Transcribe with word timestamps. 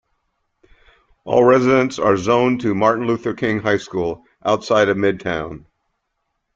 All 1.25 1.43
residents 1.43 1.99
are 1.99 2.17
zoned 2.17 2.61
to 2.61 2.73
Martin 2.73 3.05
Luther 3.05 3.35
King 3.35 3.59
High 3.59 3.77
School, 3.77 4.25
outside 4.43 4.89
of 4.89 4.97
Midtown. 4.97 5.65